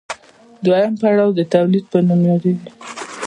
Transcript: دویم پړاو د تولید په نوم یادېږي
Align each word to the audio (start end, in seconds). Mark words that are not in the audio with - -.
دویم 0.65 0.93
پړاو 1.01 1.31
د 1.37 1.41
تولید 1.53 1.85
په 1.91 1.97
نوم 2.07 2.21
یادېږي 2.29 2.69